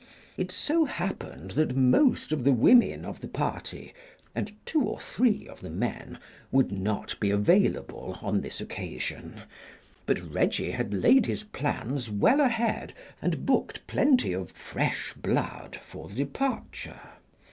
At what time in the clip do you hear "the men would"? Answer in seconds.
5.61-6.71